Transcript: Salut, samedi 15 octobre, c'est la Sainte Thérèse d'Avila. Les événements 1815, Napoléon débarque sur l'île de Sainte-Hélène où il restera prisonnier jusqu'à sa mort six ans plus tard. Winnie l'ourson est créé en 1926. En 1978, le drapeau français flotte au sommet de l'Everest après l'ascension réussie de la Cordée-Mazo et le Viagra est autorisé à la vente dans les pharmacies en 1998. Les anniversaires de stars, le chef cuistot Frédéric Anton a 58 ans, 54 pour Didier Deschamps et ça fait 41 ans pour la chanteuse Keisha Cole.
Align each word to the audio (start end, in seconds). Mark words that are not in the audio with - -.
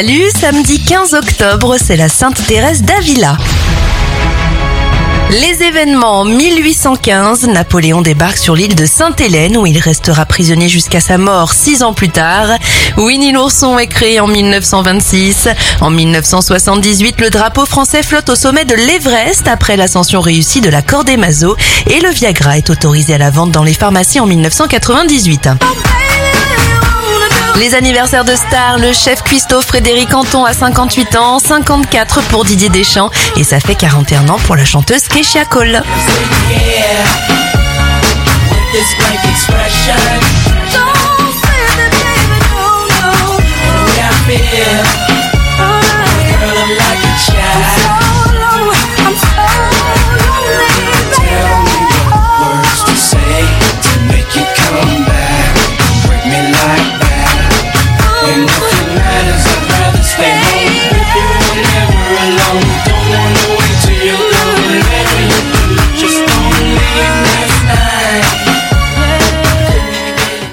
Salut, 0.00 0.30
samedi 0.40 0.80
15 0.80 1.14
octobre, 1.14 1.74
c'est 1.76 1.96
la 1.96 2.08
Sainte 2.08 2.46
Thérèse 2.46 2.82
d'Avila. 2.82 3.36
Les 5.32 5.64
événements 5.64 6.24
1815, 6.24 7.48
Napoléon 7.48 8.00
débarque 8.00 8.38
sur 8.38 8.54
l'île 8.54 8.76
de 8.76 8.86
Sainte-Hélène 8.86 9.56
où 9.56 9.66
il 9.66 9.76
restera 9.80 10.24
prisonnier 10.24 10.68
jusqu'à 10.68 11.00
sa 11.00 11.18
mort 11.18 11.52
six 11.52 11.82
ans 11.82 11.94
plus 11.94 12.10
tard. 12.10 12.46
Winnie 12.96 13.32
l'ourson 13.32 13.76
est 13.76 13.88
créé 13.88 14.20
en 14.20 14.28
1926. 14.28 15.48
En 15.80 15.90
1978, 15.90 17.20
le 17.20 17.30
drapeau 17.30 17.66
français 17.66 18.04
flotte 18.04 18.28
au 18.28 18.36
sommet 18.36 18.64
de 18.64 18.76
l'Everest 18.76 19.48
après 19.48 19.76
l'ascension 19.76 20.20
réussie 20.20 20.60
de 20.60 20.70
la 20.70 20.80
Cordée-Mazo 20.80 21.56
et 21.88 21.98
le 21.98 22.10
Viagra 22.10 22.56
est 22.56 22.70
autorisé 22.70 23.14
à 23.14 23.18
la 23.18 23.30
vente 23.30 23.50
dans 23.50 23.64
les 23.64 23.74
pharmacies 23.74 24.20
en 24.20 24.26
1998. 24.26 25.48
Les 27.58 27.74
anniversaires 27.74 28.24
de 28.24 28.36
stars, 28.36 28.78
le 28.78 28.92
chef 28.92 29.22
cuistot 29.22 29.60
Frédéric 29.62 30.14
Anton 30.14 30.44
a 30.44 30.52
58 30.52 31.16
ans, 31.16 31.40
54 31.40 32.22
pour 32.28 32.44
Didier 32.44 32.68
Deschamps 32.68 33.10
et 33.36 33.42
ça 33.42 33.58
fait 33.58 33.74
41 33.74 34.28
ans 34.28 34.38
pour 34.38 34.54
la 34.54 34.64
chanteuse 34.64 35.08
Keisha 35.08 35.44
Cole. 35.44 35.82